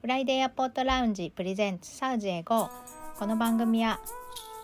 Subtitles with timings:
[0.00, 2.70] フライデーエアポートラウンジプレゼンツサウジへ GO
[3.18, 3.98] この番組は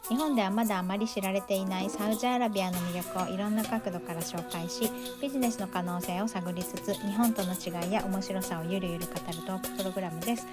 [0.08, 4.88] 日本ではまだあまり知られていないサウジアラビアの魅力をいろんな角度から紹介し
[5.20, 10.46] ビジネスの可能性を探りつつ日本との違いや面白さをゆるゆる語るトークプログラムです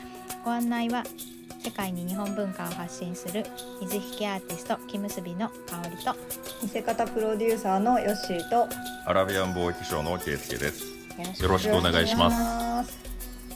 [0.43, 1.03] ご案内は
[1.63, 3.45] 世界に日本文化を発信する
[3.81, 6.15] 水引アーティスト木結びの香りと
[6.63, 8.67] 見せ方プロデューサーのヨッシーと
[9.05, 10.85] アラビアン貿易商のケイスケです。
[11.43, 12.70] よろしくお願いします。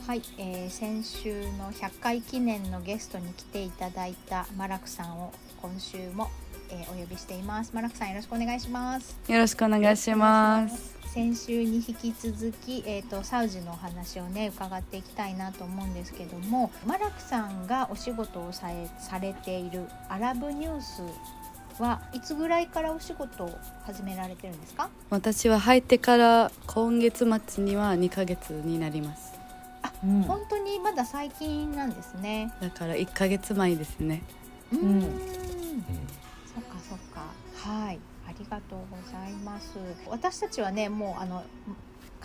[0.07, 5.31] はい、えー先週の100回記念のゲストに来ていただいたマラクさんを
[5.61, 6.29] 今週も、
[6.69, 10.95] えーお呼びしていますマラクさんよろしくお願いしますよろしくお願いします。
[11.13, 21.01] 先週に引き続き、えー、とサウジのお話をね伺っていきたいなと思うんですけどもマラクさんがお仕事をされされているアラブニュース
[21.81, 24.89] はいつぐらいからお仕事を始められてるんですか？
[25.09, 29.34] 私は入ってから今月末には2ヶ月になります。
[30.03, 30.21] うん。
[30.23, 32.53] 本当にまだ最近なんですね。
[32.61, 34.21] だから1ヶ月前ですね。
[34.71, 34.83] うーん。
[34.83, 35.01] うん。
[36.53, 37.33] そっかそっか。
[37.55, 37.99] はい。
[38.27, 39.77] ありがとうございます。
[40.07, 41.43] 私たちはねもうあの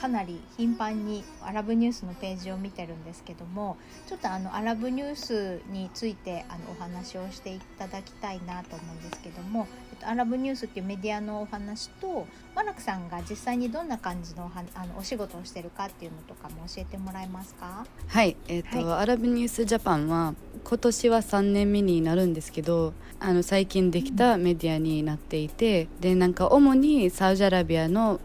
[0.01, 3.77] かなり頻繁にアラブニュースのページを見てるんですけども
[4.09, 17.87] ちょっとあのアラブニュースについてあのお話をしていただきたいなと思うんですけども、えっと、アラブニュースっていうメディアのお話とマラクさんが実際にどんな感じのあのお仕事をしてるかっていうのとかも教えてもらえますか？
[18.09, 28.19] はい、えっ、と、はアラブニュースジャパンは今年は3年目になるんですけど、あの最近できたメディアになっていて、でなんか主にサウジアラビアの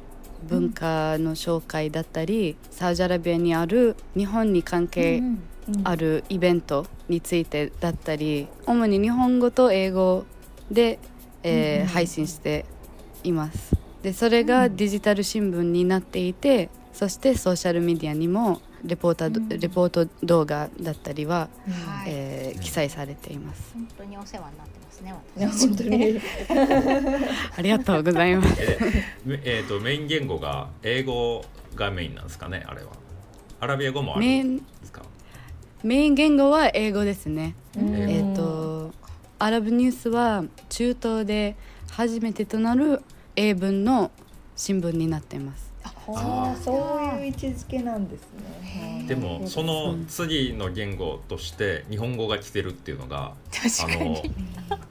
[0.48, 5.40] 文化の紹介だったり、サウジアラビアにある日本に関係うん
[5.84, 10.26] あるイベントについてだったり主に日本語と英語
[10.70, 11.00] で、
[11.42, 12.66] えーうん配信して
[13.24, 13.76] います。
[14.04, 19.50] でそれがデジタル新聞になっていてそしてソーシャルメディアにもレポーターど、うん。
[19.50, 22.10] レポート動画だったりは、はい。
[22.10, 23.72] えー記載されています。
[23.74, 25.68] 本当にお世話になってますねね私。
[25.68, 26.22] 本当に。
[27.58, 28.56] ありがとうございます。
[28.60, 28.78] え
[29.26, 31.44] めえーとメイン言語が英語
[31.76, 32.90] がメインなんですかねあれは。
[33.60, 35.02] アラビア語もあるメインんですか？
[35.84, 37.56] メイン言語は英語ですね。
[37.78, 37.96] うん。
[38.10, 38.92] えっ、と
[39.40, 41.56] アラブニュースは中東で
[41.92, 43.02] 初めてとなる
[43.36, 44.12] 英文の
[44.56, 45.74] 新聞になっています
[46.08, 46.76] ああそう
[47.20, 49.06] いう位置づけなんですね。
[49.08, 54.24] でもその次の言語として日本語が来てるっていうのがあ確かにの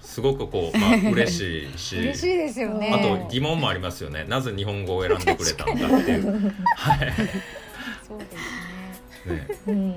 [0.00, 1.98] すごごくこうまあ 嬉しいし。
[1.98, 4.24] 嬉しいですよねあと疑問もありますよね。
[4.28, 6.52] なぜ日本語を選んでくれたのかっていう。
[6.76, 7.12] はい。
[8.06, 9.94] そうですねね、うん。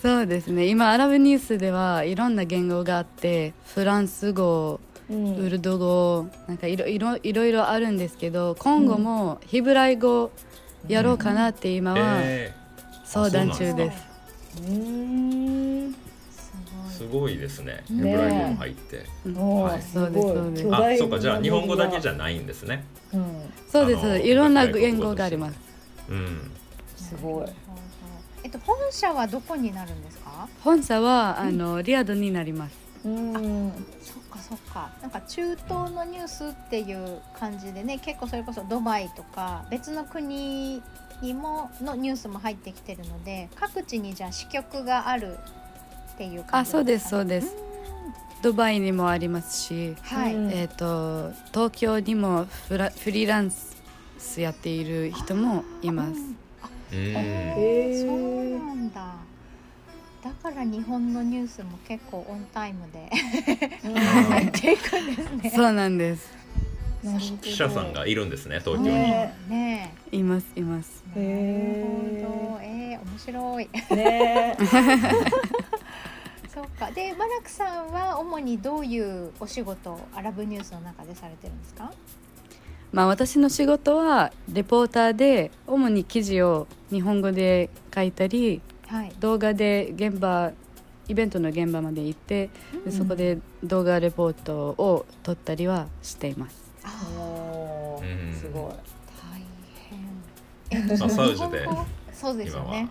[0.00, 10.30] そうですね今アラブニュースではいろんな言語があってフランス語うんウルド語なんかいろいろいろいろあるんですけど今後もヒブライ語
[10.86, 12.52] やろうかなって今はえ
[13.04, 13.98] 相談中でです
[14.56, 14.62] す。
[14.70, 15.94] うん。
[16.90, 17.84] すごいですね。
[17.88, 18.96] ヘねブライ語も入って。
[18.96, 22.12] はいそうですそうですあ、そうかじゃあ日本語だけじゃ。
[22.12, 22.84] ゃないんですね。
[23.14, 23.24] うん。
[23.70, 25.58] そうですいろんな言語があります
[26.10, 26.50] うん。
[26.96, 27.46] すごい。
[28.44, 30.48] えっと本社はどこになるんですか？
[30.62, 32.76] 本社はあのリアドになります
[33.08, 33.72] うん。
[34.02, 34.90] そっかそっか。
[35.02, 40.82] なんか中東のニュースっていう感じでね結構それこそドバイとか別の国
[41.22, 45.38] にものニュースも入ってきてるので各地にじゃあ支局がある
[46.14, 47.54] っていう感じあそうですそううです。
[48.42, 56.10] ドバイにもありますしはい、うんえっ、と東京にもフラフリーランスやっている人もいます。
[56.92, 56.96] うん。
[56.96, 59.14] へそうーなんだ
[60.42, 63.08] だから日本のニュースも結構オンタイムで
[64.30, 65.50] 入っていくんですね。
[65.54, 66.36] そうなんです。
[67.42, 68.88] 記者さんがいるんですね東京に。
[68.90, 69.34] ね。
[69.48, 71.04] ねいますいます。
[71.16, 71.84] え
[72.14, 72.60] なるほど。
[72.62, 73.68] えー、面白い。
[73.96, 74.56] ね
[76.52, 76.90] そうか。
[76.90, 81.92] でマラクさんは主にどういうお仕事をアラブニュースの中でされてるんですか？
[82.92, 89.12] まあ私の仕事はレポーターで主に記事を日本語で書いたりはい。
[89.20, 90.50] 動画で現場
[91.08, 92.50] イベントの現場まで行って
[92.84, 96.62] でそこで動画レポートを撮ったりはしています。
[96.84, 98.08] あおうん。
[98.08, 98.72] ーすごい。
[100.70, 100.98] 大変。
[100.98, 101.68] まあサウジで。
[102.12, 102.88] そうですよね。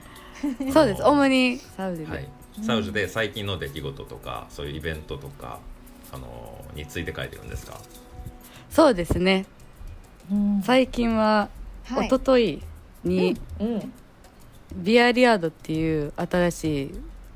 [0.72, 1.04] そうです。
[1.04, 1.58] 主に。
[1.58, 2.28] サウジで、はい。
[2.62, 5.60] サウジで最近の出来事とかそういうイベントとか
[6.12, 7.80] あのについて書いてるんですか？
[8.70, 9.46] そうですね。
[10.32, 10.62] うん。
[10.64, 11.50] 最近は、
[11.86, 12.08] はい。
[12.08, 12.62] 一昨日
[13.04, 13.94] にうん。
[14.76, 16.92] ビアリアードっていう新しい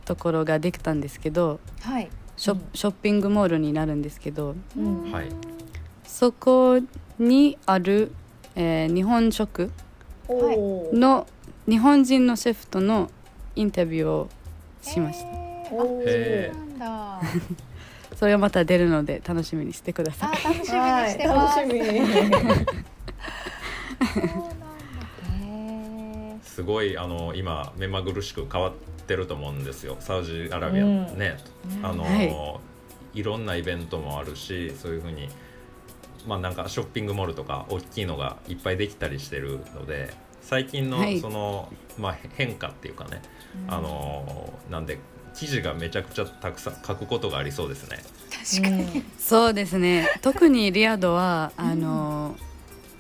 [0.06, 2.10] ところができたんですけどはい。
[2.38, 2.62] ショ,、うん。
[2.74, 5.12] ショッピングモールになるんですけどうん。
[5.12, 5.28] はい。
[6.06, 6.80] そこ
[7.20, 8.12] にある、
[8.56, 9.72] えー日本食
[10.30, 11.28] の
[11.68, 13.10] 日本人のシェフとの
[13.56, 14.30] インタビューを
[14.82, 17.22] しました、えー、そうなんだ。
[18.18, 20.30] それはまた出るので楽しみにしてください。
[20.30, 22.58] あ楽しみにしてはいます、楽しみそうなんだ
[25.40, 28.74] へーすごいあの今目まぐるしく変わっ
[29.08, 29.96] てると思うんですよ。
[30.02, 30.84] サウジアラビア。
[30.84, 31.18] うん。
[31.18, 31.38] ね、
[31.80, 31.86] うん。
[31.86, 32.24] あの、、は
[33.14, 33.24] い。
[33.24, 35.30] ろんなイベントもあるしそういうふうに
[36.28, 41.20] まあなんかショッピングモールとか大きいのがいっぱいできたりしてるので最近のはい。
[41.20, 43.22] その、まあ、変化っていうかね、
[43.68, 43.74] うん。
[43.74, 45.00] あのなんで
[45.34, 48.00] 記事がめちゃくちゃたくさん書くことがありそうですね。
[48.30, 50.10] 確かに、そうですね。
[50.22, 52.36] 特にリヤドはあの、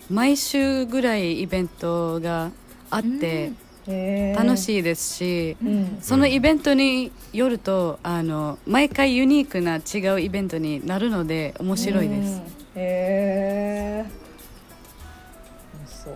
[0.09, 2.51] 毎週ぐらいイベントが
[2.91, 3.51] あって
[4.35, 5.97] 楽いしいですし、うん。
[6.01, 12.41] そのイベントによるとあの毎回ユニークな違うイベントになるので面白いです、うん。
[12.41, 12.43] へ
[12.75, 14.05] え。
[15.87, 16.13] そう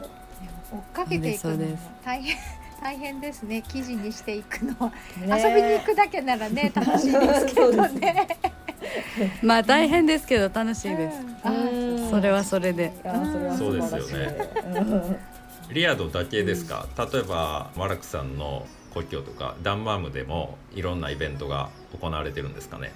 [0.71, 2.37] 追っかけていくの大変
[2.83, 3.63] 大変ですね。
[3.67, 4.91] 記事にしていくの、
[5.25, 8.27] ね遊びに行くだけならね楽しいですけどね。
[9.41, 12.09] まあ大変ですけど楽しいです、うん。
[12.11, 12.91] それはそれで。
[13.01, 13.57] それは素晴らしい。
[13.57, 14.37] そうですよね。
[14.75, 15.17] うん
[15.75, 21.69] リアドだけですか、例えばマラクさんの故郷とかダンマームでもいろんなイベントが
[21.99, 22.93] 行われてるんですかね？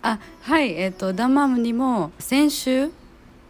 [0.00, 2.90] あはいえっ、とダンマムにも先週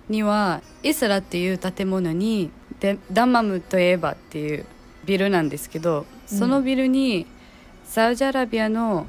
[0.09, 2.50] にはイスラっていう建物に
[2.81, 4.67] でダンマムといえばっていう
[5.05, 7.27] ビルなんですけどそのビルに
[7.85, 9.06] サウジアラビアの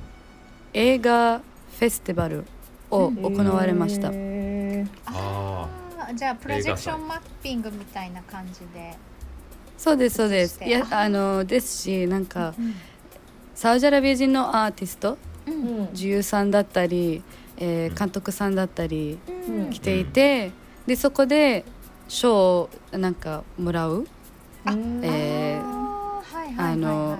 [0.73, 2.45] 映画フェスティバル
[2.91, 5.67] を行われました、へあ
[5.99, 8.95] あーじゃあプロジェクションマッピングみたいな感じで、
[9.77, 10.63] そうですそうです。
[10.63, 12.73] いやあのですしなんかうん
[13.55, 15.53] サウジアラビア人のアーティストうん。
[15.53, 17.21] ーうん女優さんだったり、
[17.57, 17.95] えーうん。
[17.95, 19.69] 監督さんだったりうん。
[19.69, 20.51] 来ていて、
[20.87, 21.65] でそこで
[22.07, 24.05] 賞をなんかもらう。
[24.65, 26.73] あえーあーはいはいはいはい。
[26.73, 27.19] あの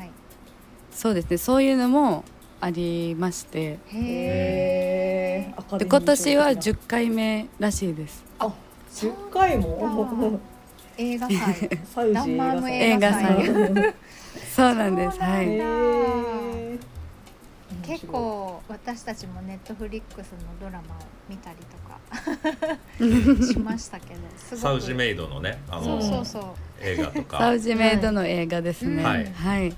[0.92, 2.24] そうですねそういうのも
[2.62, 3.80] ありまして。
[3.92, 5.54] で
[5.88, 6.72] 今年は賞的な。
[6.74, 8.24] 10回目らしいです。
[8.40, 8.52] あ
[8.96, 10.40] 十回そうも
[10.98, 11.70] 映画祭。
[11.86, 13.48] サウジダンマーム映映画画祭。
[13.48, 13.94] 祭
[14.56, 15.20] そうなんです。
[15.20, 15.48] はい。
[17.86, 21.00] 結構私たちもネットフリックスのドラマを
[21.30, 21.84] 見たりとか。
[23.44, 24.22] しましたけど
[24.58, 26.54] サウジメイドのねあのそうそうそう。
[26.82, 29.24] 映画とサかウジメイドの映画ですね、ははい。
[29.24, 29.76] い、面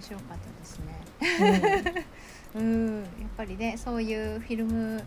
[0.00, 0.78] 白かったです
[1.90, 2.06] ね。
[2.54, 2.96] うん。
[3.02, 3.04] やっ
[3.36, 5.02] ぱりねそういうフィルム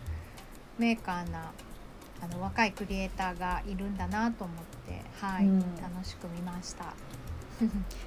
[0.78, 1.50] メーカーな
[2.24, 4.56] あの若いクリエイターがいるんだなと思っ
[4.86, 5.60] てはい、うん。
[5.60, 6.86] 楽しく見ました。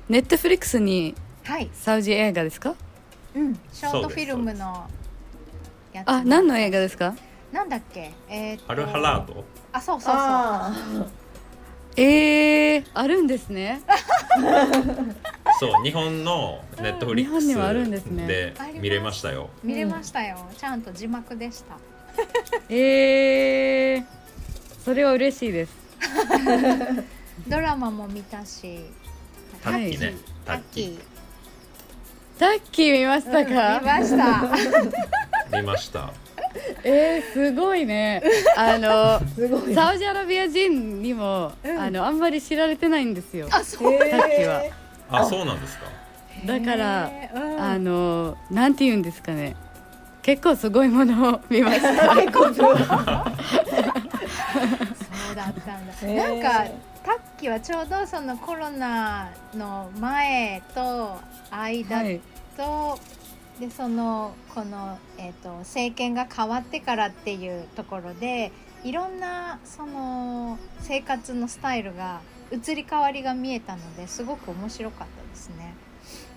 [0.10, 2.76] ネットフリックスにはい、サウジ映画ですか？
[3.36, 4.90] うん、ショートフィルムの
[5.94, 6.10] やつ。
[6.10, 7.16] あ何の映画ですか？
[7.52, 8.12] なんだっけ？
[8.28, 10.16] えーアルハラートあそうそうそう。
[10.20, 11.06] あ
[11.96, 13.82] えー、あるんですね。
[15.60, 18.28] そう日本のネットフリックス日本にはあるんですね。
[18.28, 19.50] で見れましたよ。
[19.64, 21.78] 見れましたよ、ちゃんと字幕でした
[22.70, 24.06] えー、
[24.84, 25.74] それは嬉しいです。
[27.48, 28.86] ドラマも見たし。
[29.64, 30.16] タッキーね、
[30.46, 31.00] タッキー。
[32.40, 34.52] タッキー見ましたうん見か、ました。
[35.58, 36.12] 見ました。
[36.84, 38.22] えー、すごいね。
[38.56, 39.20] あの
[39.74, 41.80] サウジアラビア人にも、うん。
[41.80, 43.48] あのあんまり知られてないんですよ。
[43.52, 44.00] あそう。
[44.00, 44.64] タッキーは。
[45.10, 45.86] あそうなんですか。
[46.46, 47.12] だから
[47.60, 49.56] あのなんて言うんですかね
[50.28, 52.14] 結構すごいものを見ました。
[52.20, 52.84] 結構そうだっ
[55.34, 56.16] たんだ、へー。
[56.18, 56.70] なんか
[57.02, 61.18] タッキーはちょうどそのコロナの前と
[61.50, 62.20] 間はい。
[62.58, 63.00] と、
[63.58, 68.52] でそのこの、えー、と政権が変わってからっていうところで
[68.84, 72.20] いろんなその生活のスタイルが
[72.52, 75.74] 移り変わりが見えたのですごく面白かったですね。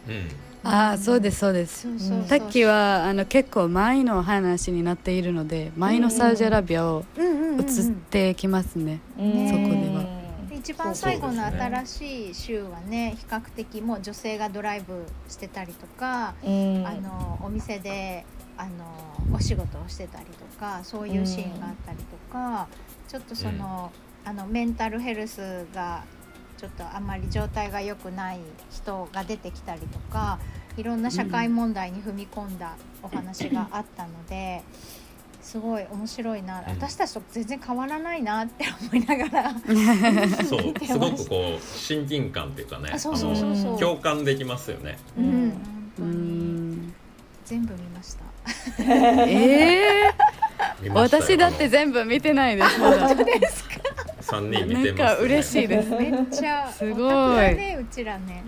[0.06, 1.82] うんああそうですそうです。
[1.82, 2.24] そうそうそう。
[2.24, 9.48] タッキーはあの結構前の話になっているので前のサウジアラビアを移ってきますね、うん。
[9.48, 10.20] そこでは。
[10.48, 16.86] で一番最後の新しい州はね比較的もう女性がドライブしてたりとか、うん。
[16.86, 18.24] あのお店で
[18.58, 22.68] あのお仕事をしてたりとかそういうシーンがあったりとか、
[23.08, 23.90] ちょっとその,、
[24.24, 26.04] あのメンタルヘルスが
[26.60, 28.40] ちょっとあんまり状態が良くない
[28.70, 30.38] 人が出てきたりとか
[30.76, 34.62] いろんな社会問題に踏み込んだお話があったので。
[35.42, 36.64] すごい面白いな、ん。
[36.66, 39.54] 私たちと全然変わらないなって思いながら
[40.44, 43.68] そうすごくこう親近感っていうかねあそうそうそうそう。
[43.68, 44.98] あの共感できますよね。
[45.16, 45.52] うん、
[45.98, 46.94] うん。
[47.46, 48.24] 全部見ました。
[49.26, 50.14] ええ
[50.82, 51.22] 見ましたよ。
[51.22, 53.08] 私だって全部見てないですまだ。
[53.08, 53.14] そ
[54.20, 55.90] 三人見なんてます、か嬉しいです。
[55.90, 56.68] めっちゃ。
[56.68, 57.36] すごい。
[57.56, 58.44] ねうちらね。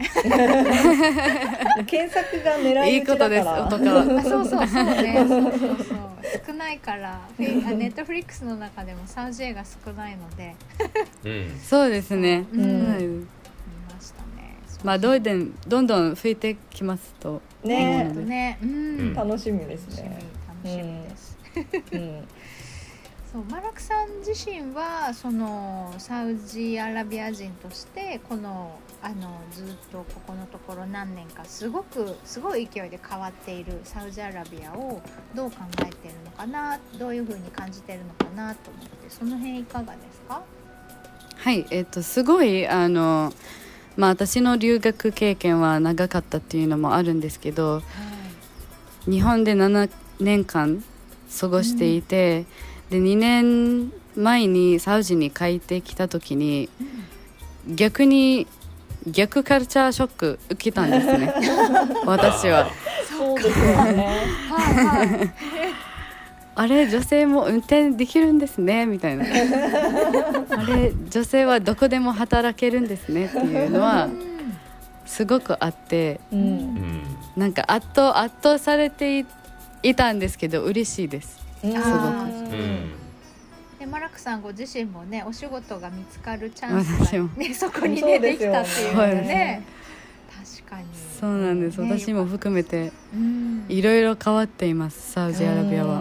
[1.87, 3.38] 検索が狙いい撃ちだから。
[3.38, 4.18] いことです男は。
[4.18, 5.25] あそうそうそうね。
[5.28, 5.99] そうそうそう。
[6.47, 7.21] 少ないから。
[7.38, 10.54] ネットフリックスの中でもサウジ映画少ないので。
[11.25, 11.59] うん。
[11.61, 12.61] そうですね、うん。
[12.61, 13.28] うん。
[13.92, 14.56] ましたね。
[14.85, 17.42] まあどうでんどんどん増えてきますと。
[17.64, 18.06] ね。
[18.09, 18.59] えっとね。
[18.62, 18.75] うん、う
[19.11, 19.14] ん。
[19.14, 20.18] 楽しみです楽しみね、
[20.49, 21.38] 楽しみです、
[21.92, 22.28] うん、
[23.32, 35.00] そうマラクさん自身はそのサウジアラビア人としてこのあのずっとここのところ何年かすごくすごい勢いで変わっているサウジアラビアを
[35.34, 40.42] どう考えてるのかなどういうふうに感じてるのかなと思ってその辺いかがですか？
[41.38, 43.32] はいえっ、とすごいあの
[43.96, 47.82] まあ私の留学経験は長かったっていうのもあるんですけど
[49.06, 50.84] 日本で7年間
[51.40, 52.44] 過ごしていて、
[52.92, 56.68] で2年前にサウジに帰ってきた時に
[57.66, 58.46] 逆に
[59.06, 61.32] 逆カルチャーショック受けたんですね。
[62.04, 62.68] 私は。
[63.08, 65.32] そうですよね。
[66.54, 69.25] あれ女性も運転できるんですねみたいな。
[69.25, 69.28] あ
[70.66, 74.08] れ女性はどこでも働けるんですねっていうのは
[75.06, 76.42] すごくあってううん。
[76.42, 77.02] ん
[77.37, 79.25] なんか圧倒圧倒されてい
[79.82, 82.50] いたんですけど嬉しいですうんあー。
[82.50, 82.92] うん。
[83.78, 89.62] でマラクさんご自身もねお仕事が見つかるチャンスが、ね、そこにねできたっていうのがね。
[90.61, 90.85] 確かに。
[91.21, 91.81] そうなんです。
[91.81, 93.64] ね私も含めてうん。
[93.69, 96.00] いろいろ変わっていますサウジアラビアは。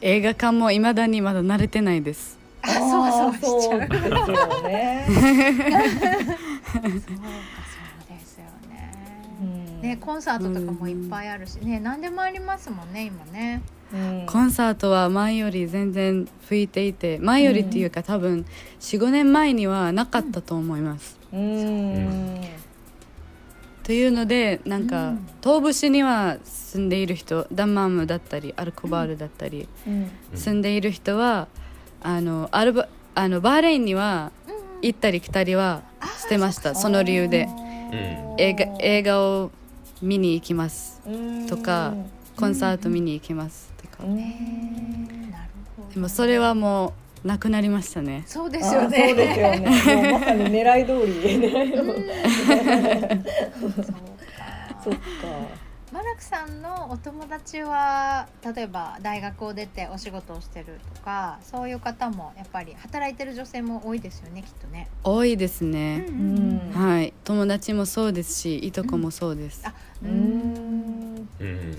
[0.00, 2.38] 映画館もいまだにまだ慣れてないです。
[2.62, 3.62] あそうそう。
[3.62, 3.80] しちゃう。
[3.80, 5.06] そうですよね、
[9.80, 11.80] ねコンサートとかもいっぱいあるしね。
[11.80, 13.62] 何でもありますもんね今ね。
[13.92, 14.26] うん。
[14.26, 18.44] コンサートは前より全然吹いていて前よりっていうか多分
[18.80, 22.40] 45年前にはなかったと思います、うん。
[23.82, 25.26] というのでなんか、うん。
[25.42, 30.10] 東部市には住んでいる人ダンマームだったりアルコバールだったり、うん。
[30.34, 31.48] 住んでいる人は
[32.02, 34.32] あのアルバあのバーレーンには
[34.82, 35.82] 行ったり来たりは
[36.18, 36.74] してました。
[36.74, 37.48] その理由で。
[38.36, 39.50] 映画映画を
[40.02, 41.00] 見に行きます
[41.48, 41.94] とか
[42.36, 44.04] コンサート見に行きますとか。
[45.94, 46.92] でもそれはも
[47.24, 48.22] うなくなりましたね。
[48.26, 49.08] そうですよね。
[49.08, 50.12] そうですよね。
[50.20, 51.12] まさに狙い通り。
[51.38, 52.04] 狙い通り
[53.60, 53.82] そうか
[54.84, 54.98] そっか
[55.98, 64.86] マラクさんのお友達は例えば大学を出てお仕事をしてるとかそういう方もやっぱり働いてる女性も多いですよねきっとね。
[65.02, 67.12] 多いですね、んはい。
[67.24, 69.74] 友達もそうですしいとこもそうです、あ
[70.04, 70.54] ううん。
[70.54, 71.76] んうん。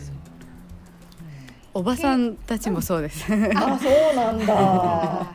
[1.74, 3.26] おばさんたちもそうです。
[3.56, 4.54] あそうなんだ。
[4.54, 5.30] も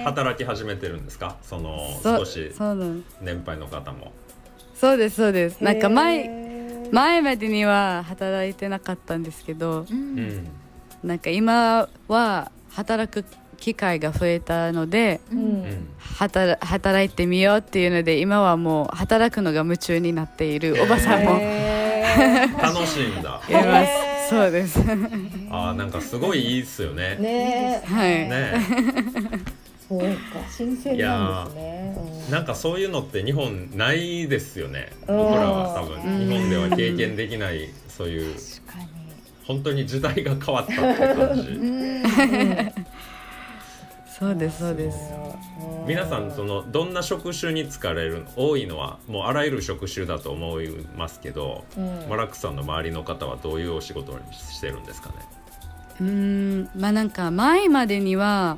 [0.00, 0.02] う。
[0.02, 1.36] 働き始めてるんですか？
[1.42, 2.50] その少し
[3.20, 4.10] 年配の方も。
[4.74, 5.62] そうですそうです。
[5.62, 6.41] なんかへ前ー
[6.92, 10.16] 前までには働いてなかったんですけどううん。
[10.18, 10.48] ん
[11.02, 13.24] なんか今は働く
[13.58, 15.40] 機会が増えたのでううん。
[15.40, 21.38] うん働働いてみようっていうので今はもう働くのが夢中になっているおばさんも。
[21.38, 22.04] いへ
[22.60, 23.40] 楽しいんだ。
[23.48, 24.78] へーますそうです。
[25.50, 27.16] あーなんかすごいいいっすよね。
[27.18, 27.22] ー。
[27.22, 28.28] ねはい。
[28.28, 28.52] ね
[29.88, 30.08] そうか
[30.50, 31.94] 新鮮なんですね。
[31.96, 32.01] うん
[32.32, 34.90] なんかそういうのって日本ないですよね。
[35.06, 35.16] うん。
[35.18, 36.02] 僕らは多分。
[36.02, 36.28] うん。
[36.28, 38.34] 日本では経験できないそういう。
[39.44, 41.48] 本当に時代が変わったって感じ。
[41.48, 42.02] うん。
[44.18, 44.98] そうですそうです。
[45.60, 45.84] う。
[45.84, 52.06] ん皆さんそのどんな職種に疲れる多いのはもうあらゆる職種だと思いますけど、うん。
[52.08, 55.14] マラックさんの周りの方はどういうお仕事にしてるんですかね？
[56.00, 56.70] うーん。
[56.74, 58.56] まあなんか前までには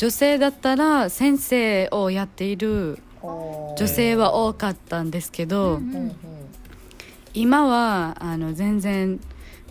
[0.00, 6.16] 女性だったら先生をやっている女性は多かったんですけど、うんうんうん
[7.32, 9.20] 今はあの全然、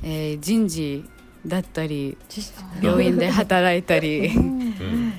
[0.01, 1.03] えー人事
[1.45, 2.17] だったり
[2.81, 4.27] 病院で働いたり。
[4.27, 5.13] うん。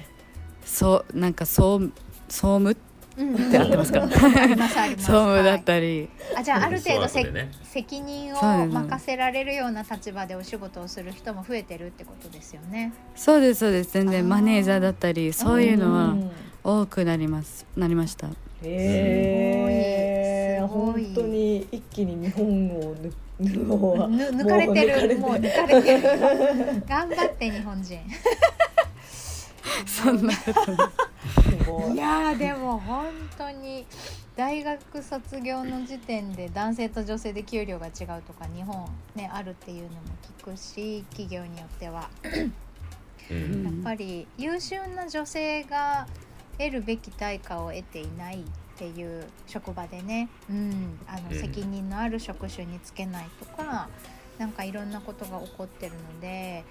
[0.64, 1.80] そうなんか総
[2.28, 2.76] 総務
[3.16, 3.50] っうん。
[3.50, 4.02] て合ってますか？
[4.08, 7.50] 総務だっはいたり、あじゃあある程度せ、ね。
[7.64, 12.92] 責任を任せられるような立場でお仕事をする人も増えてるってことですよね。
[13.16, 13.92] そうですそうです。
[13.92, 16.30] 全然マネージャーだったりそういうのはうん。
[16.62, 17.66] 多くなります。
[17.76, 18.26] なりました。
[18.26, 18.30] へ
[18.62, 21.04] えすごい。
[21.06, 22.44] 本当に一気に日本
[22.78, 25.18] を抜 抜かれてる。
[25.18, 26.02] もう抜かれてる。
[26.86, 27.98] 頑張って日本人。
[29.86, 30.92] そんなことな
[31.92, 33.86] いやーでも本当に
[34.36, 37.92] 大学卒業の時点で男性と女性で給料が違う
[38.26, 39.94] とか日本ねあるっていうのも
[40.40, 42.08] 聞くし企業によっては。
[43.30, 43.64] うん。
[43.64, 46.06] やっぱり優秀な女性が
[46.58, 48.42] 得るべき対価を得ていないっ
[48.76, 53.88] ていう職場でね、うん、あのうん責任のある職種につけないとか、
[54.38, 56.64] なんかいろんなことが起こってるので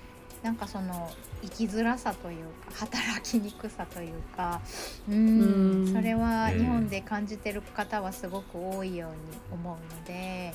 [0.44, 4.62] なんかその生きづらさというか働きにくさというか、
[5.10, 5.42] うん。
[5.42, 9.18] うんそれはうん日本で感じてる方はすごく多いように
[9.52, 10.54] 思うので。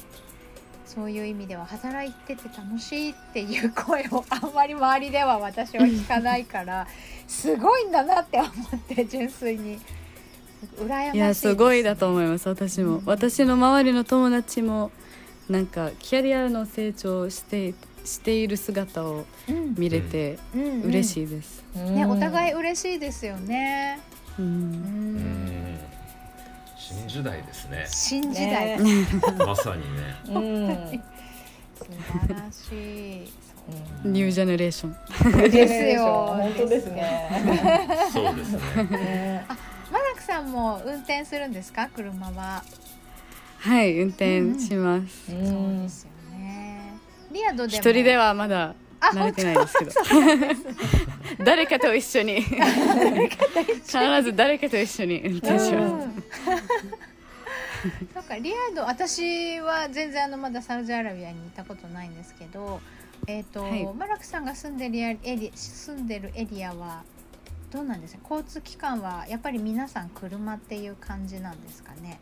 [0.87, 6.87] そういう意味では働いてて楽しいっていう声をあんまり周りでは私は聞かないから
[7.27, 9.79] すごいんだなって思って純粋に。
[10.79, 13.05] 羨ましいいやすごいだと思います私も、うん。
[13.07, 14.91] 私の周りの友達も
[15.49, 19.75] なんかキャリアの成長をしてしている姿をうん。
[19.77, 23.99] 見れて嬉しいです、ねお互いい嬉しいですよね、
[24.39, 24.49] ううん。
[24.49, 25.79] うん。
[26.79, 27.85] 新時代ですね。
[27.89, 29.07] 新時代、ね。
[29.45, 30.17] まさにね。
[30.29, 31.03] うん。
[31.77, 31.85] 素
[32.29, 33.33] 晴らしい。
[34.05, 35.51] ニュージェネレーション。
[35.51, 36.37] ですよ。
[36.39, 37.31] 本当ですね。
[38.13, 38.59] そうですね。
[38.91, 39.47] ね。
[39.91, 41.89] マナクさんも運転するんですか？
[41.89, 42.63] 車は、
[43.59, 46.14] はい運転します、うそうんですよね
[47.35, 47.79] リアドでも。
[47.81, 49.93] 一人ではまだあ慣れてないですけど。
[51.45, 52.41] 誰かと一緒に。
[52.41, 52.59] 必
[54.23, 55.21] ず誰かと一緒に。
[55.23, 56.25] 運転します、うん。
[58.15, 62.81] なんかリアド私は全然あのまだサウジアラビアに行ったことないんですけど、
[63.27, 63.85] えっ、と、はい。
[63.95, 67.03] マラクさんが住んでるエリ住んでるエリアは
[67.71, 68.21] どうなんですか？
[68.31, 72.21] 交通機関はやっぱり皆さん車っていう感じなんですかね？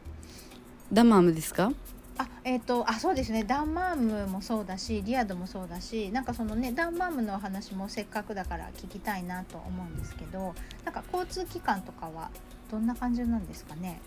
[0.92, 1.70] ダマームですか？
[2.18, 3.44] あえっ、とあそうですね。
[3.44, 10.54] ダンマームもそうだしリアドもそうだしなんかそのねダンマームのお話もせっかくだから聞きたいなと思うんですけど
[10.84, 12.30] なんか交通機関とかは
[12.70, 14.00] どんな感じなんですかね？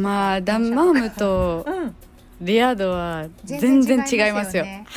[0.00, 1.94] まあダンマームと うん。
[2.40, 4.64] リアドは全然違いますよ。
[4.64, 4.86] ね。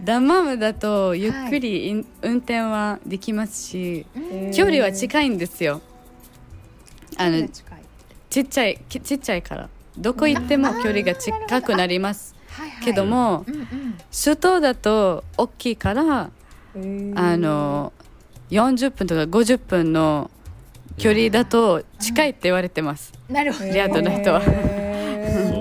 [0.00, 4.52] ダンマームだとゆっくりイン、運転はできますしうん。
[4.52, 5.80] 距離は近いんですよ。
[7.16, 7.48] あの
[8.32, 9.68] ちっちゃいきちっちゃいから。
[9.98, 12.34] どこ行っても距離が近くなります。
[12.48, 12.84] はいはい。
[12.86, 13.66] けどもうんうん。
[14.10, 16.30] 首都だと大きいからあ
[16.74, 17.92] の
[18.50, 20.30] 40分とか50分の
[20.96, 23.66] 距離だと近いって言われてます、なるほど。
[23.66, 24.52] リアドの人はそう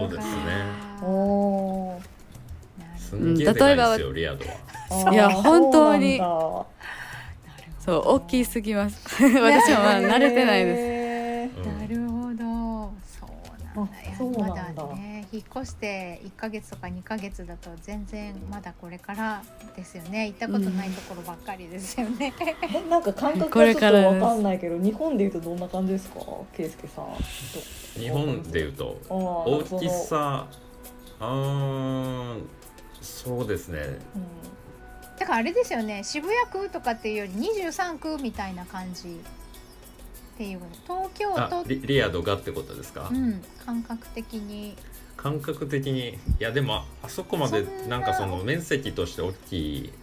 [0.10, 1.04] ですね。
[1.04, 2.98] おー。
[2.98, 5.14] すんげえでかいですよリアドは。
[5.14, 6.22] いや本当に。
[7.80, 9.06] そう大きすぎます。
[9.20, 11.60] 私もまあ慣れてないです。
[11.68, 12.01] なる
[14.18, 19.42] そうまだね引っ越して1ヶ月とか2ヶ月だと全然まだこれから
[19.76, 20.28] ですよね。
[20.28, 24.24] 行ったことないところばっかりですよね、ーえなんか感覚こがちょっとれからです。
[24.24, 26.20] わかんないけど日本でいうとどんな感じですか？
[26.54, 27.06] 圭介さん。
[28.00, 30.48] 日本でいうと大大きさ
[31.20, 32.44] あー
[33.02, 34.00] そうですね。
[35.18, 36.04] だからあれですよね。
[36.04, 39.22] 渋谷区とかっていうより23区みたいな感じ
[40.36, 44.76] っていう東京あ都リリアドがってことですか、うん感覚的に。
[45.18, 46.10] 感覚的に。
[46.10, 47.98] いやでもあそこまでな。
[47.98, 49.94] なんかその面積として大きい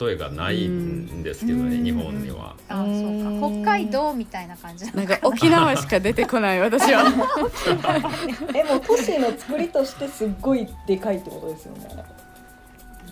[0.00, 1.84] 例えがないんですけどね、うん。
[1.84, 2.56] 日本には。
[2.68, 3.62] あそうか。
[3.62, 7.04] 北海道みたいな感じなんか沖縄しか出てこない私は。
[8.54, 12.04] えもう都市の作りとしてすっごいでかいってことですよね。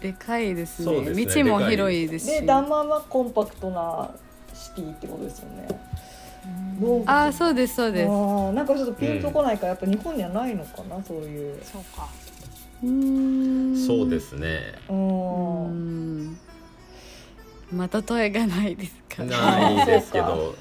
[0.00, 1.04] でかいですね。
[1.04, 2.40] すね道も広いですし。
[2.40, 4.10] でダンマンはコンパクトな
[4.54, 5.68] シティってことですよね
[7.06, 8.10] ああそうですそうです。
[8.54, 11.58] なんかちょっとピンとこないからやっぱ日本にはないのかなそういう。
[11.62, 12.08] そうか。
[12.82, 13.76] うーん。
[13.76, 14.74] そうですね。
[14.88, 16.32] ううん。
[16.32, 16.38] ん
[17.72, 19.24] まあ例えがないですか。
[19.24, 20.54] ないですけど、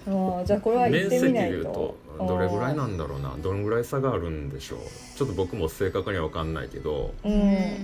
[0.46, 1.72] じゃあこれは行面ってみない積でいうと
[2.18, 4.80] とどれぐらいなんだろうな、どれぐらい差があるんでしょう。
[5.18, 7.78] ちょっと僕も正確には分かんないけど、ううん。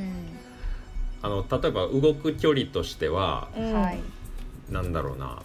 [1.21, 3.73] あの例えば動く距離としてはうん。
[3.73, 3.99] はい。
[4.69, 5.41] なんだろうな。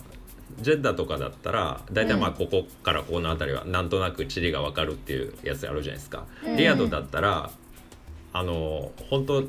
[0.60, 2.34] ジェッダとかだったら大体まあうん。
[2.34, 6.24] ここからこの辺りはなんとなく地理が分かるっていうやつあるじゃないですか。
[6.44, 6.56] うん。
[6.56, 7.50] リアドだったら
[8.32, 9.44] あの本当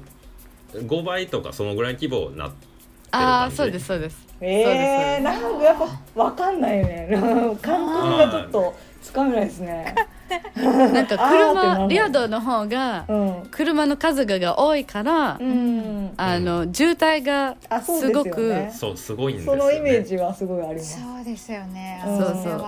[0.73, 2.71] 5倍とかそのぐらいの規模になってる
[3.11, 3.53] あ感じ。
[3.53, 4.25] あそうですそうです。
[4.41, 5.77] えー、なんかやっ
[6.15, 7.09] ぱわかんないよね。
[7.61, 9.95] 感覚がちょっとつかめないですね
[10.55, 13.47] なんか車リアドの方がうん。
[13.51, 16.13] 車の数が多いから、うん。
[16.17, 19.61] あの渋滞がすごくそうすごいんですよね。
[19.61, 20.99] そのイメージはすごいあります。
[21.01, 22.03] そうですよね。
[22.05, 22.13] うん。
[22.15, 22.65] あそうそう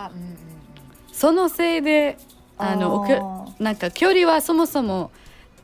[1.11, 2.17] そのせいで
[2.57, 3.21] あの遅れ
[3.63, 5.11] なんか距離はそもそも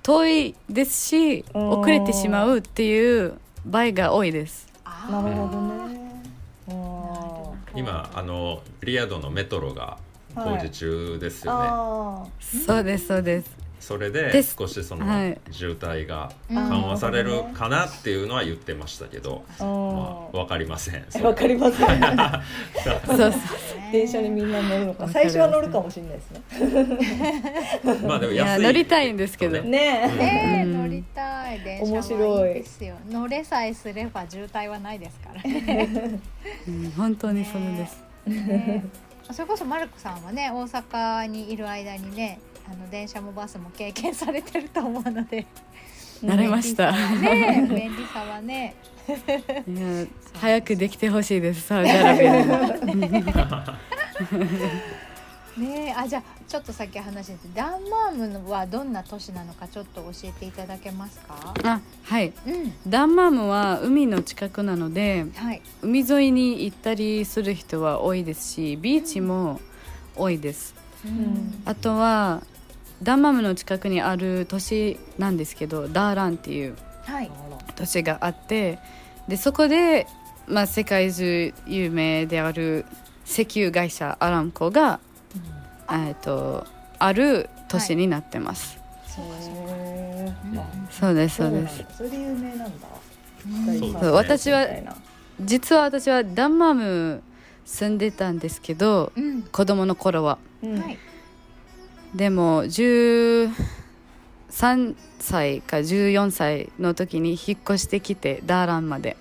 [0.01, 1.69] 遠いですしうん。
[1.69, 3.33] 遅れてしまうっていう
[3.65, 4.67] 場合が多いです。
[4.83, 5.87] あなるほどー。
[5.89, 6.03] ね
[7.75, 9.97] 今あのリアドのメトロが
[10.35, 11.67] 工事中ですよね。
[11.69, 13.63] あそうですそうです。
[13.79, 15.37] それで少しそのはい。
[15.51, 16.55] 渋滞がうん。
[16.55, 21.05] 緩和されるかなっていうのは言ってましたけど、あまーあわかりません。
[21.21, 21.99] わかりません。
[23.05, 23.17] そう。
[23.17, 23.33] そう
[23.91, 25.07] 電車にみんな乗るのか。
[25.09, 26.41] 最初は乗るかもしれないですね。
[28.07, 28.63] まあでも安い。
[28.63, 29.61] 乗りたいんですけど。
[29.61, 30.07] ね。
[30.17, 30.63] ね。
[30.65, 32.95] 乗りたい電車面白はいいですよ。
[33.11, 36.19] 乗れさえすれば渋滞はないですからね。
[36.69, 38.85] うん本当にそれです、ね
[39.31, 45.45] それこそマルコさんはね大阪にいる間にねあの電車もバスも経験されてると思うので。
[46.23, 46.93] 慣れました。
[46.93, 48.75] ね便利さはね。
[49.67, 50.05] いや
[50.39, 53.23] 早くできてほしいですサウジアラビアに
[55.57, 55.93] ねえ。
[55.93, 61.53] あじゃあちょっとさっき話してダンマームはどんな都市なのかちょっと教えていただけますか？
[61.63, 62.33] あはい。
[62.47, 62.73] うん。
[62.87, 65.61] ダンマームは海の近くなのではい。
[65.81, 69.61] 海沿いに行ったりする人は多いですしビーチも
[70.15, 70.73] 多いです。
[71.05, 71.61] うん。
[71.65, 72.41] あとは
[73.01, 77.31] ダンマームの近くにある都市なんですけどダーランっていうはい。
[77.75, 78.79] 都市があって
[79.27, 80.07] でそこで、
[80.47, 82.85] まあ、世界中有名である
[83.25, 84.99] 石油会社アラムコが、
[85.91, 86.65] えっと
[86.99, 90.61] ある都市になってます、そうかそうかへうんー。
[90.61, 92.87] あそうですそうですそれで有名なんだ。
[93.99, 94.67] そう私は
[95.41, 97.23] 実は私はダンマーム
[97.65, 100.37] 住んでたんですけどうん子供の頃は。
[100.61, 100.79] うん。
[100.79, 100.97] はい
[102.15, 103.51] でも13
[105.17, 109.17] 歳か14歳の時に引っ越してきてダーランまで。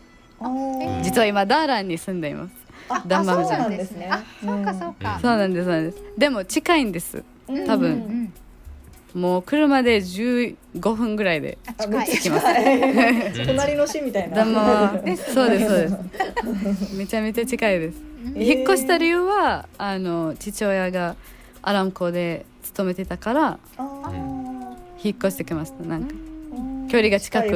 [1.03, 2.55] 実は今ダーランに住んでいます
[2.95, 4.09] あダンマームじゃそうなんですね。
[4.11, 5.19] あそうかそうか。
[5.21, 6.03] そうなんですそうなんです。
[6.19, 7.23] でも近いんです。
[7.49, 7.91] うん多分
[9.15, 9.21] うん。
[9.21, 11.97] もう車で15分ぐらいであ近い。
[11.97, 13.47] あめっちゃきます。
[13.47, 14.37] 隣の市みたいな。
[14.37, 16.95] ダンマはですそうですそうです。
[16.97, 17.99] めちゃめちゃ近いです。
[18.35, 21.17] 引っ越した理由はあの父親が
[21.61, 23.59] アラムコで勤めてたから
[25.03, 26.15] 引っ越してきましたなんか。
[26.57, 26.89] うん。
[26.89, 27.49] 距離が近く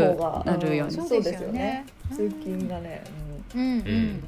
[0.44, 0.98] なるように。
[0.98, 1.06] ん。
[1.06, 1.86] そうですよね。
[2.10, 3.02] 通勤がね
[3.54, 3.68] うんうん。
[3.68, 4.24] うん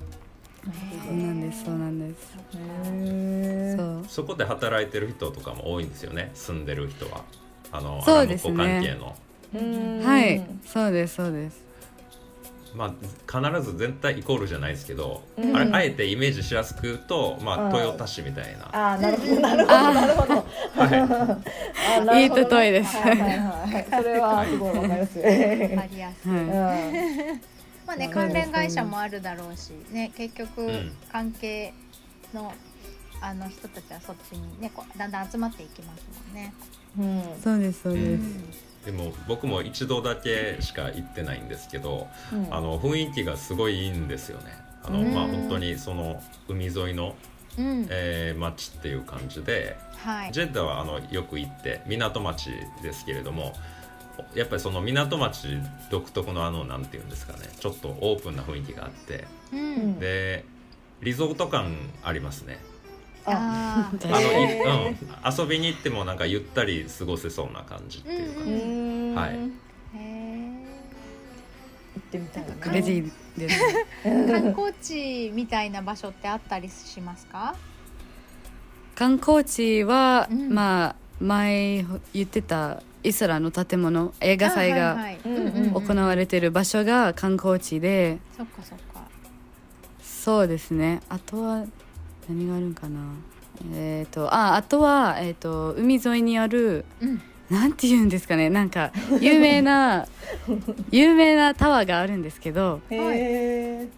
[1.05, 3.77] そうなんですそうなんです。
[3.77, 4.05] そう。
[4.09, 7.23] そこで働いてる人とかも多いんですよね住んでる人は。
[7.73, 8.55] あのそうですね。
[8.57, 9.15] 関係の。
[9.55, 10.03] うん。
[10.05, 10.43] はい。
[10.67, 11.67] そうですそうです。
[12.75, 15.57] まあ必ず全体イコールじゃないですけど、うん。
[15.57, 17.73] あれあえてイメージしやすく言うと、まあ、うん。
[17.73, 20.35] トヨタ市みたいな、あーなるほどなるほどなるほど。
[20.35, 22.13] あーなるほど。
[22.13, 22.97] ねいい例えです。
[22.99, 25.19] はいはいはいそれはすごいわかります。
[25.19, 26.33] わかねりやすい。
[26.33, 26.49] うん。
[26.51, 27.39] は
[27.89, 30.93] まあね関連会社もあるだろうしね結局ん。
[31.11, 31.73] 関係
[32.35, 32.53] の
[33.23, 36.55] あの人たちはそっちにねこうだんだん集まっていきますもんね。
[36.99, 37.19] うん。
[37.21, 38.85] いそうですそううです。
[38.85, 42.55] でも僕も一度だけしか行ってないんですけど、うん。
[42.55, 44.53] あの雰囲気がすごいいいんですよね。
[44.85, 45.15] あの、うん。
[45.15, 47.17] まあ本当にその海沿いの、
[47.59, 50.33] うん、えー街っていう感じではい。
[50.33, 52.51] ジェッダはあのよく行って港町
[52.83, 53.55] ですけれども
[54.35, 55.49] やっぱりその港町
[55.91, 59.99] 独特のあのなんていうんですかねちょっとオープンな雰囲気があってうん。
[59.99, 60.45] で
[61.01, 62.59] リゾート感ありますね。
[63.25, 69.15] ああのい、へーうん、遊びに行ってもなんかゆったり過ごせそうな感じっていうか、ううんん。
[69.15, 69.31] はい。
[69.35, 69.45] 行
[71.99, 72.55] ってみたいな。
[72.55, 73.61] クレジーです
[74.03, 77.55] 観光地みたいな場所ってあったりしますか？
[78.95, 80.53] 観光地は、うん。
[80.53, 84.97] まあ前言ってたイスラの建物映画祭が
[85.75, 89.09] 行われてる場所が観光地で、そっかそっか。
[90.03, 91.65] そうですねあとは
[92.29, 93.01] 何があるんかな
[93.73, 97.23] えっ、とああとは、えー、と海沿いにあるうん。
[97.49, 98.93] なんて言うんですかねなんか
[99.23, 100.07] 有名な
[100.93, 103.89] 有名なタワーがあるんですけどで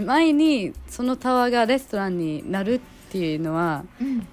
[0.00, 2.80] 前にそのタワーがレストランになるっ
[3.10, 4.26] ていうのはうん。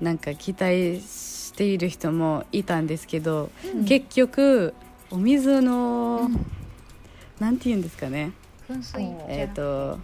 [0.00, 3.84] なんか期待している人もいたんですけど、うん。
[3.84, 4.74] 結局
[5.10, 6.46] お水の、うん。
[7.40, 8.30] なんて言うんですかね。
[8.70, 9.02] 噴水。
[9.28, 9.98] えっ、と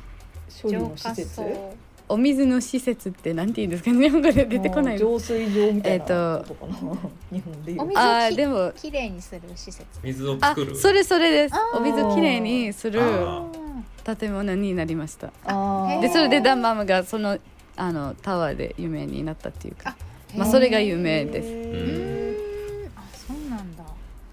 [0.62, 1.74] 処理浄化の施設層。
[2.06, 4.00] お水の施設ってなんて言うんですかね。
[4.00, 4.98] 日本語で出てこない。
[4.98, 6.78] 浄水場みたいなえーととこかな
[7.32, 9.82] 日本でいうお水あをきーでもきれいにする施設。
[9.82, 10.76] あ水を作る。
[10.76, 11.54] それそれです。
[11.74, 13.46] お水きれいにするあ
[14.16, 15.28] 建物になりました。
[16.00, 17.38] でそれでダンマムがその
[17.76, 19.90] あのタワーで有名になったっていうか。
[19.90, 21.48] あまあそれが有名です。
[22.96, 23.82] あ、そうなんだ。
[23.84, 23.86] ー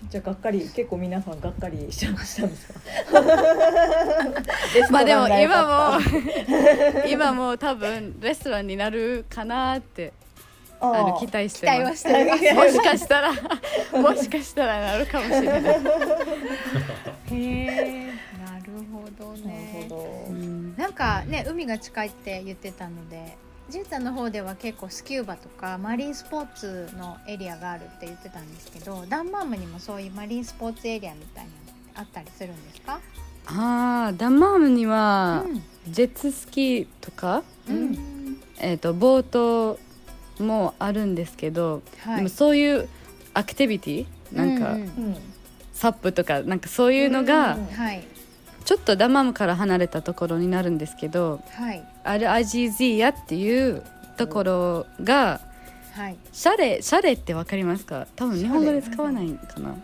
[0.10, 3.22] じゃあがっかり結構皆さんがっかりしちゃいましたんですか？
[4.92, 6.00] まあでも今も
[7.08, 10.12] 今も多分レストランになるかなって
[10.80, 12.56] たあのー期待し期てます待はしてる。
[12.56, 13.32] もしかしたら
[14.02, 15.72] もしかしたらなるかもしれない、へ
[17.32, 18.08] え。
[18.44, 19.86] なるほどなるね。
[19.90, 23.38] ほどうんなんかね海が近いって言ってたので
[23.71, 32.99] じゅうたんの方では結構スキューバとかマリンスポーツのエリアがあるって言ってたんですけどダンマームにもそういうマリンスポーツエリアみたいなのってあったりするんですか？
[33.47, 35.63] ああダンマームにはうん。
[35.91, 38.38] ジェッツスキーとか、うん。
[38.60, 39.79] えー、とボート
[40.39, 42.15] もあるんですけど、はい。
[42.17, 42.89] でもそういう
[43.34, 45.17] アクティビティなんか、うんうんうん。
[45.73, 47.65] サップとかなんかそういうのがうん。
[47.67, 48.05] はい
[48.63, 51.84] ちょっとダンマームから離れたところになるんですけどはい。
[52.04, 53.84] アルアジーズィヤっていう
[54.17, 55.41] ところが
[55.93, 56.17] はい。
[56.32, 58.08] シャレシャレってわかりますか？
[58.15, 59.76] 多分日本語で使わないんかな。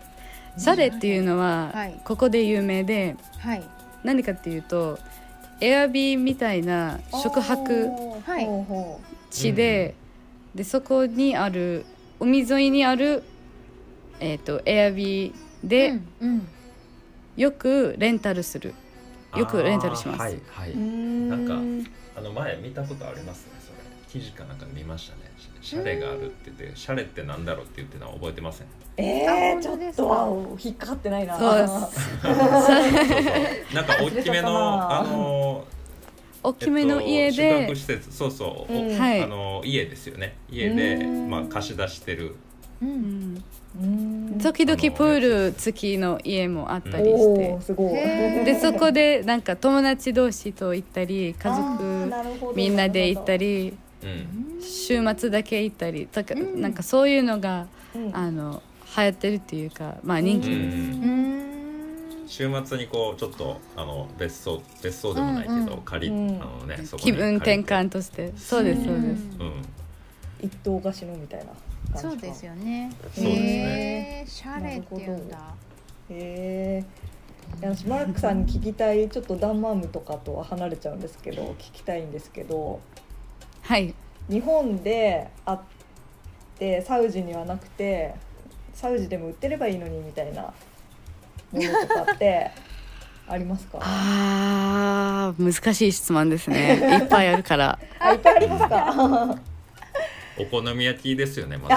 [0.57, 0.87] シャレ？
[0.87, 2.01] っていうのははい。
[2.05, 3.63] ここで有名ではい。
[4.03, 4.99] 何かっていうと
[5.59, 7.89] エアビーみたいな宿泊
[9.31, 9.95] 地で,、
[10.53, 11.83] でそこにある
[12.19, 13.23] 海沿いにある、
[14.19, 15.33] えー、とエアビー
[15.67, 16.47] でうんうん
[17.37, 18.73] よくレンタルする。
[19.35, 20.19] よくレンタルします。
[20.19, 21.53] はいはい、なんか
[22.17, 23.77] あの前見たことありますねそれ。
[24.11, 25.21] 記事かなんかで見ましたね。
[25.61, 28.67] シャレがあるって言ってシャレってなんだろうって言ってたの覚えてません？
[28.97, 31.37] えあー、ちょっと引っかかってないな。
[31.37, 31.71] そうです。
[33.75, 35.67] なんか大きめのあの
[36.41, 37.67] 大きめの家えっと、宿で。
[37.67, 38.11] 泊施設。
[38.15, 38.97] そうそう、おうん。
[38.97, 39.21] はい。
[39.21, 40.37] あの家ですよね。
[40.49, 41.29] 家でうん。
[41.29, 42.35] まあ貸し出してる
[42.81, 44.39] ううん。
[44.41, 47.57] 時々プール付きの家もあったりしおて
[48.45, 54.61] でそこでなんか友達同士と行ったり家族みんなで行ったりうん。
[54.61, 56.61] 週末だけ行ったりとかうん。
[56.61, 58.15] なんかそういうのがうん。
[58.15, 58.61] あの
[58.95, 61.09] 流行ってるっていうかまあ人気うんです。
[61.09, 61.37] うん。
[62.27, 66.41] 週末にこうちょっとあの別荘別荘でもないけど、うんうん借り、うん。
[66.41, 68.33] あのねそこ気に分転換として。
[68.37, 69.23] そうですそうです。
[69.39, 69.53] うん
[70.41, 71.55] 一棟貸しのみたいな感
[71.87, 71.99] じか。
[71.99, 72.91] そうですよね。
[73.01, 73.29] そうですね。
[74.21, 75.37] へーシャレっていうんだ。
[76.09, 76.85] へえ
[77.61, 82.79] 私マルクさんに聞きたいちょっとダンマームとかとは離れちゃうんですけど聞きたいんですけど
[83.61, 83.93] はい。
[84.29, 85.61] 日本であっ
[86.59, 88.13] てサウジにはなくて
[88.73, 90.53] サウジでも売ってればいいのにみたいなも
[91.53, 92.51] のとかって
[93.29, 93.79] ありますか？
[93.81, 96.79] あー難しい質問ですね。
[97.01, 97.79] いっぱいあるから。
[97.99, 99.37] あいっぱいありますか？
[100.39, 101.67] お好み焼きですよねま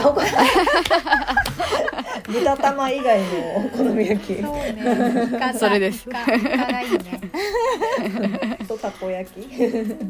[2.28, 4.42] 豚 玉以外のお好み焼き。
[4.42, 6.08] そうねそれです。
[6.08, 8.58] イカイカがいいね。
[8.68, 9.46] とたこ焼き。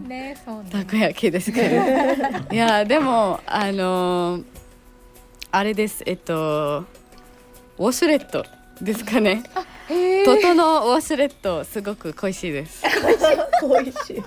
[0.09, 0.71] ねそうね。
[0.71, 1.69] たこ焼きですから
[2.51, 4.45] いやでもあのー
[5.53, 6.85] あれですえっと
[7.79, 8.45] ウォシュレット
[8.81, 9.43] ですかね。
[10.25, 12.83] トトのウォシュレットすごく恋しいです。
[13.63, 14.19] 美味しい。
[14.19, 14.25] うん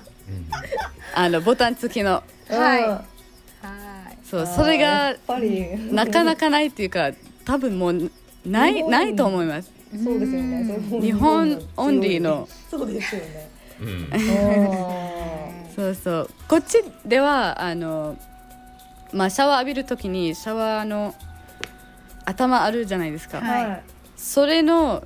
[1.14, 2.22] あのボタン付きの。
[2.48, 3.13] はい
[4.34, 5.16] そうそれが
[5.90, 7.12] なかなかないっていうか
[7.44, 8.10] 多分もう
[8.46, 9.70] ないないと思います。
[10.02, 10.78] そうですよね。
[11.00, 12.48] 日本オンリーの。
[12.70, 13.50] そうですよね。
[15.74, 16.30] そうそう。
[16.48, 18.16] こっちではあの
[19.12, 21.14] まあシャワー浴びるときにシャワーの
[22.24, 23.66] 頭あるじゃないですか、はい。
[23.68, 23.82] はい
[24.16, 25.04] それの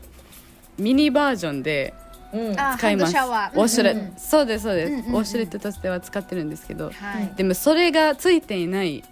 [0.79, 1.95] ミニバージョンで
[2.33, 2.61] うん。
[2.61, 3.17] あ使います。
[3.17, 3.59] ハンドシャワー。
[3.59, 6.91] ウォシュレット、うんうんそうですそうです、うんうんうんウォシュレットとしては使ってるんですけど。
[6.91, 7.33] はい。
[7.37, 9.05] でもそれがついていないうん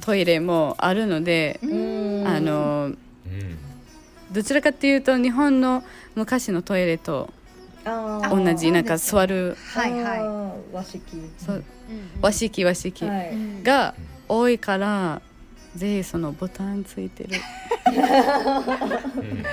[0.00, 2.26] トイレもあるので、うん。
[2.26, 2.96] あのうん。
[4.30, 5.82] どちらかっていうと日本の
[6.14, 7.32] 昔のトイレと
[7.84, 9.56] 同じなんか座る。
[9.74, 10.20] はいはい。
[10.20, 11.00] は和式。
[12.20, 13.04] 和式和式。
[13.62, 13.94] が
[14.28, 15.20] 多いから
[15.74, 17.30] ぜひそのボタンついてる。
[17.86, 19.44] うん。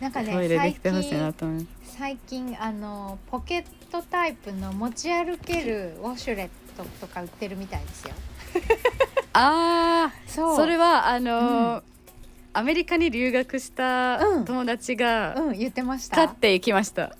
[0.00, 1.96] なんかねトイレで最きてほしいな近と思います。
[1.96, 8.14] 最近あのポケットタイプの持ち歩けるウォシュレットとか売ってるみたいですよ
[9.34, 10.56] ああそう。
[10.56, 11.82] それはあのー
[12.54, 14.44] アメリカに留学したうん。
[14.44, 16.16] 友達がうん言ってました。
[16.16, 17.16] 買っていきました、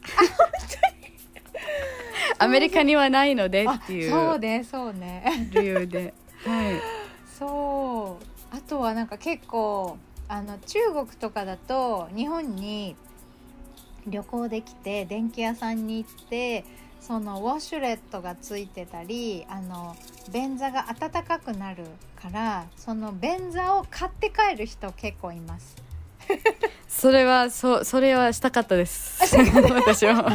[2.38, 5.48] アメリカにはないのであっていそううねそうね。
[5.52, 6.12] 理由で。
[6.44, 6.74] はい。
[7.38, 8.24] そう。
[8.54, 9.96] あとはなんか結構
[10.28, 12.94] あの中国とかだと日本に
[14.06, 16.64] 旅行できて電気屋さんに行って
[17.06, 19.96] そのウォシュレットがついてたりあの
[20.32, 21.84] 便座が温かくなる
[22.14, 25.76] からその便座を買って帰る人結構います。
[26.88, 29.20] それはそそれはしたかったです。
[29.36, 30.22] 私は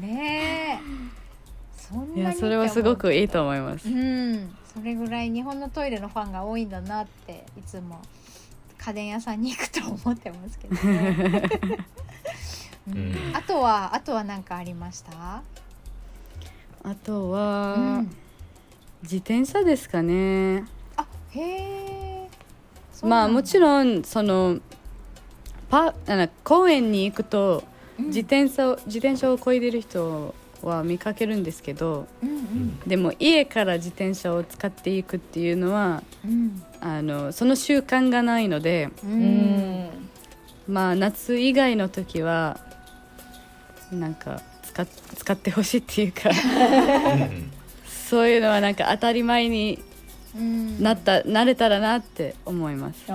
[0.00, 1.02] ねえ。
[1.76, 3.86] そんなにいやそれはすごくいいと思います。
[3.86, 4.56] うん。
[4.72, 8.00] それぐらい日本のトイレのファンが多いんだなっていつも
[8.78, 11.78] 家電屋さんに行くと思ってますけどね、
[13.34, 15.42] あとはあとは何かありました、
[16.82, 18.10] あとは、うん。
[19.02, 20.64] 自転車ですかね。
[20.96, 22.28] あへえ
[23.02, 24.58] まあもちん、ろんその
[25.70, 27.64] パあの公園に行くと
[27.98, 28.06] うん。
[28.06, 32.80] 自転車を自転車をこいでる人は見かけるんですけどうんうん。
[32.86, 36.62] でも家から自転車を使っていくっていうのはうん。
[36.80, 39.88] あのその習慣がないのでううんん。
[40.68, 42.60] まあ夏以外の時は
[43.92, 46.30] なんか使っ使ってほしいっていうか。
[46.30, 46.32] う
[47.24, 47.50] ん。
[48.10, 49.78] そういうのはなんか当たり前に
[50.36, 53.10] うんなった、慣れたらなって思います。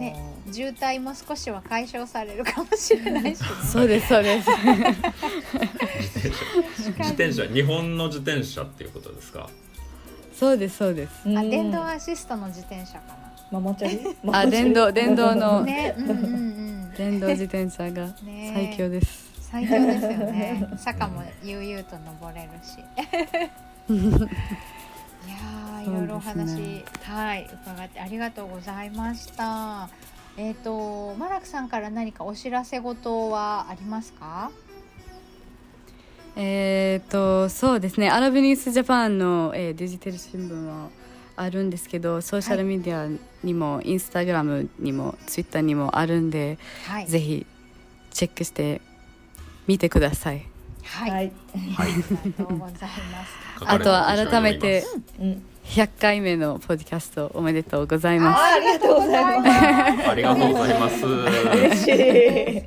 [0.00, 0.16] ね
[0.52, 4.48] 渋滞も少しは解消されるかもしれないし、 ね、そうですそうです。
[6.88, 7.44] 自転車。
[7.46, 9.48] 日本の自転車っていうことですか？
[10.34, 11.12] そうですそうです。
[11.26, 11.38] うん。
[11.38, 13.16] あ電動アシストの自転車か
[13.50, 14.16] ママチャリ？
[14.32, 16.92] あ電動電動なのねうんうんうん。
[16.96, 19.31] 電動自転車がね最強です。
[19.52, 20.66] 最強ですよね。
[20.78, 22.78] 坂も悠々と登れるし。
[23.92, 29.90] いやーいろいろお話、ねはい伺ってありがとうございました。
[30.38, 34.50] えっ、とマラクさんから何かお知らせ事はありますか？
[36.34, 38.08] えっ、とそうですね。
[38.08, 40.88] アラブニュースジャパンの、えーデジタル新聞は
[41.36, 43.08] あるんですけどソーシャルメディア
[43.44, 47.06] にも、インスタグラムにもツイッターにもあるんで、はい。
[47.06, 47.46] ぜひ
[48.12, 48.80] チェックして
[49.66, 50.46] みてください。
[50.84, 51.32] はい、はい。
[51.78, 53.32] ありがとうございます。
[53.64, 54.84] あとは改めて
[55.20, 55.42] うん。
[55.64, 58.40] 100回目のポッドキャストおめでとうございます。
[58.40, 59.44] あありがとうございま
[60.02, 60.10] す。
[60.10, 61.06] ありがとうございます。
[61.06, 62.62] 嬉しい